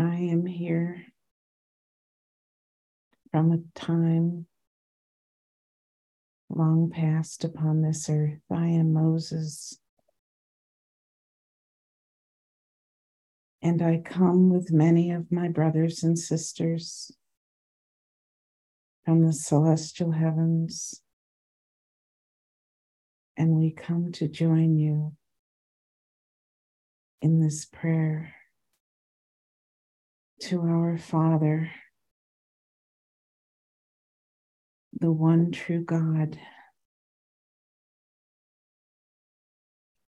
[0.00, 1.06] I am here
[3.32, 4.46] from a time
[6.48, 8.38] long past upon this earth.
[8.48, 9.76] I am Moses.
[13.60, 17.10] And I come with many of my brothers and sisters
[19.04, 21.02] from the celestial heavens.
[23.36, 25.16] And we come to join you
[27.20, 28.37] in this prayer
[30.40, 31.70] to our Father,
[35.00, 36.38] the one true God,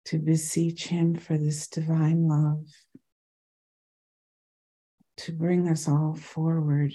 [0.06, 2.66] to beseech Him for this divine love,
[5.18, 6.94] to bring us all forward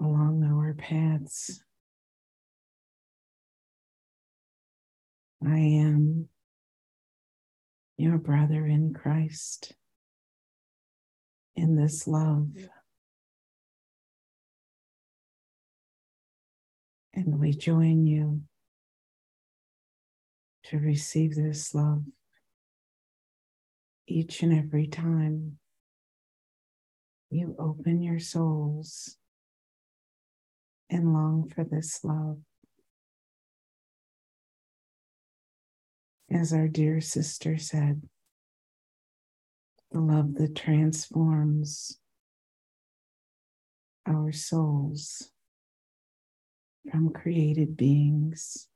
[0.00, 1.62] along our paths.
[5.44, 6.28] I am
[8.00, 9.74] your brother in Christ
[11.54, 12.48] in this love.
[17.12, 18.40] And we join you
[20.64, 22.04] to receive this love
[24.06, 25.58] each and every time
[27.28, 29.18] you open your souls
[30.88, 32.38] and long for this love.
[36.32, 38.02] As our dear sister said,
[39.90, 41.98] the love that transforms
[44.06, 45.30] our souls
[46.90, 48.68] from created beings.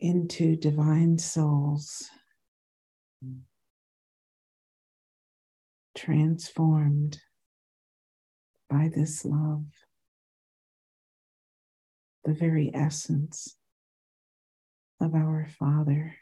[0.00, 2.10] Into divine souls,
[5.94, 7.20] transformed
[8.68, 9.66] by this love
[12.24, 13.56] the very essence
[15.00, 16.14] of our Father.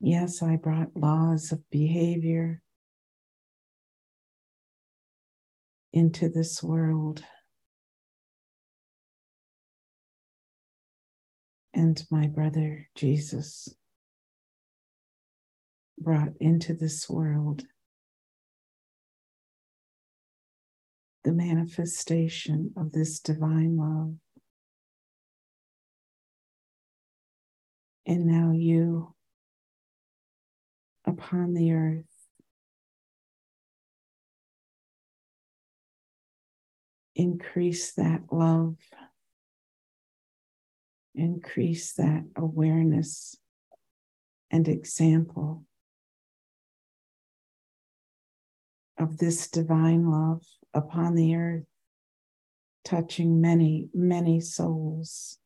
[0.00, 2.60] Yes, I brought laws of behavior
[5.92, 7.24] into this world.
[11.72, 13.68] And my brother Jesus
[15.98, 17.64] brought into this world.
[21.24, 24.14] The manifestation of this divine love.
[28.06, 29.14] And now you
[31.04, 32.04] upon the earth.
[37.16, 38.76] Increase that love,
[41.14, 43.36] increase that awareness
[44.50, 45.64] and example
[48.98, 50.42] of this divine love
[50.72, 51.66] upon the earth,
[52.84, 55.38] touching many, many souls,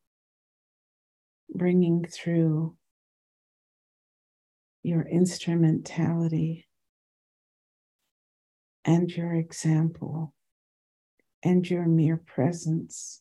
[1.53, 2.77] bringing through
[4.83, 6.66] your instrumentality
[8.84, 10.32] and your example
[11.43, 13.21] and your mere presence.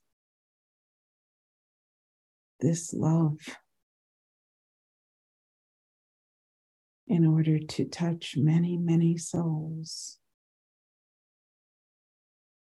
[2.60, 3.38] This love
[7.08, 10.19] in order to touch many, many souls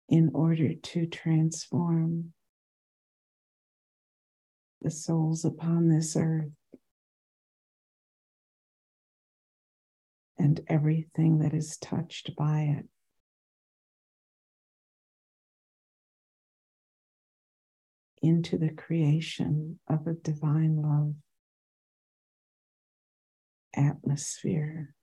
[0.10, 2.34] in order to transform
[4.82, 6.52] the souls upon this earth
[10.38, 12.86] and everything that is touched by it.
[18.22, 21.14] Into the creation of a divine love,
[23.76, 24.96] atmosphere,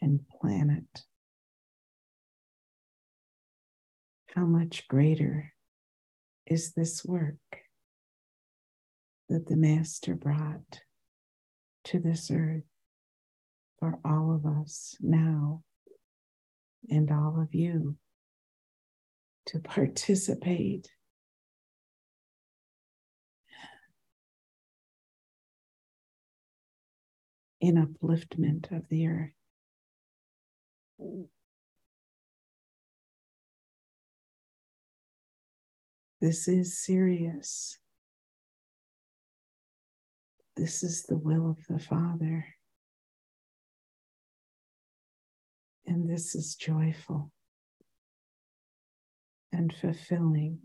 [0.00, 1.04] and planet.
[4.34, 5.52] How much greater
[6.46, 7.36] is this work
[9.28, 10.80] that the Master brought
[11.84, 12.64] to this earth
[13.78, 15.62] for all of us now
[16.88, 17.96] and all of you
[19.46, 20.88] to participate.
[27.60, 29.30] In upliftment of the earth.
[36.22, 37.80] This is serious.
[40.56, 42.46] This is the will of the Father.
[45.84, 47.32] And this is joyful
[49.52, 50.60] and fulfilling.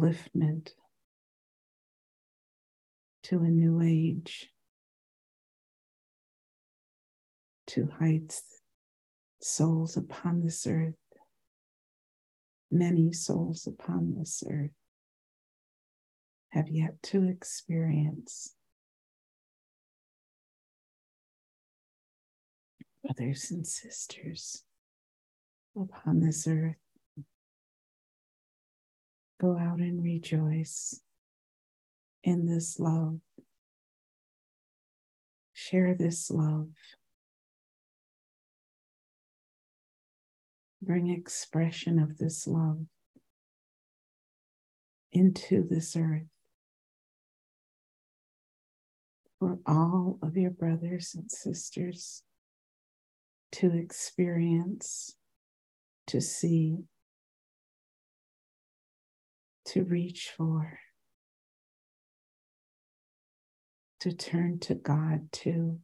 [0.00, 0.70] Upliftment
[3.24, 4.48] to a new age,
[7.66, 8.61] to heights,
[9.42, 10.94] souls upon this earth,
[12.70, 14.70] many souls upon this earth
[16.50, 18.54] have yet to experience.
[23.02, 24.62] Brothers and sisters
[25.76, 26.76] upon this earth,
[29.40, 31.00] go out and rejoice
[32.22, 33.18] in this love.
[35.52, 36.68] Share this love.
[40.82, 42.86] Bring expression of this love
[45.12, 46.28] into this earth
[49.38, 52.22] for all of your brothers and sisters
[53.52, 55.14] to experience,
[56.08, 56.78] to see,
[59.66, 60.80] to reach for.
[64.02, 65.78] to turn to God to,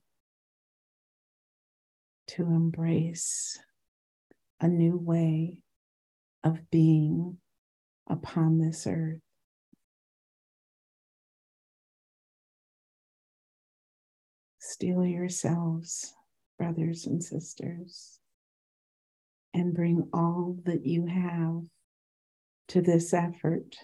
[2.26, 3.58] to embrace
[4.60, 5.58] a new way
[6.44, 7.38] of being
[8.08, 9.20] upon this earth.
[14.58, 16.14] Steel yourselves,
[16.58, 18.20] brothers and sisters,
[19.54, 21.62] and bring all that you have
[22.68, 23.76] to this effort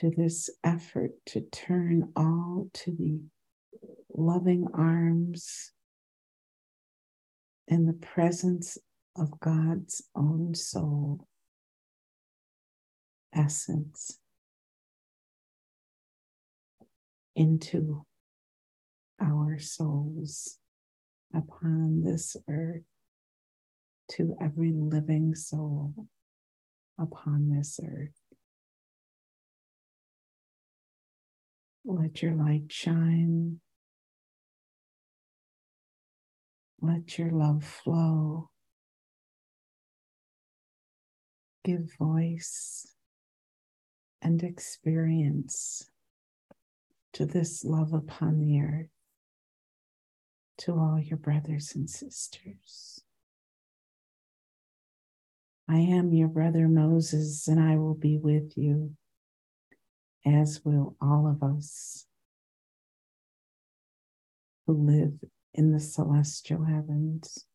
[0.00, 3.20] to this effort to turn all to the
[4.14, 5.72] loving arms
[7.70, 8.76] in the presence
[9.16, 11.26] of God's own soul,
[13.34, 14.18] essence,
[17.36, 18.04] into
[19.20, 20.58] our souls
[21.32, 22.82] upon this earth,
[24.10, 25.94] to every living soul
[26.98, 28.10] upon this earth.
[31.84, 33.60] Let your light shine.
[36.82, 38.50] Let your love flow.
[41.64, 42.94] Give voice
[44.22, 45.90] and experience
[47.12, 48.90] to this love upon the earth,
[50.58, 53.02] to all your brothers and sisters.
[55.68, 58.96] I am your brother Moses, and I will be with you
[60.24, 62.06] as will all of us
[64.66, 65.12] who live
[65.54, 67.46] in the celestial heavens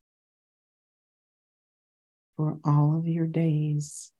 [2.36, 4.12] for all of your days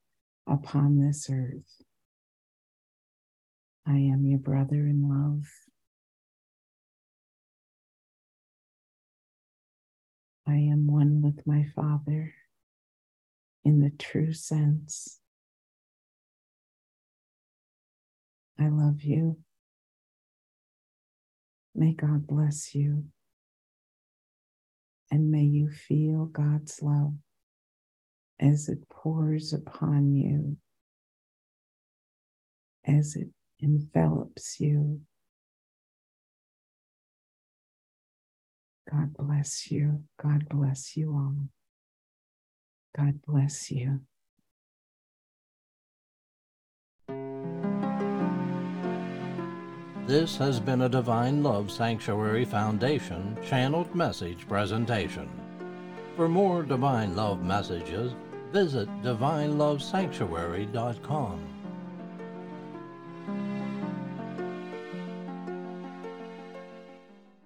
[0.49, 1.83] upon this earth.
[3.87, 5.45] I am your brother in love.
[10.49, 12.35] I am one with my Father
[13.65, 15.21] in the true sense.
[18.59, 19.39] I love you.
[21.75, 23.05] May God bless you.
[25.11, 27.15] And may you feel God's love
[28.41, 30.57] as it pours upon you,
[32.85, 33.29] as it
[33.61, 35.01] envelops you.
[38.91, 40.03] God bless you.
[40.23, 41.49] God bless you all.
[42.97, 44.01] God bless you.
[50.07, 55.29] This has been a Divine Love Sanctuary Foundation channeled message presentation.
[56.15, 58.13] For more Divine Love messages,
[58.53, 61.56] visit divinelovesanctuary.com.